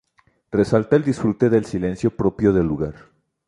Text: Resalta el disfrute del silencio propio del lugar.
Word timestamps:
Resalta 0.51 0.95
el 0.95 1.03
disfrute 1.03 1.47
del 1.51 1.63
silencio 1.65 2.09
propio 2.09 2.51
del 2.51 2.65
lugar. 2.65 2.95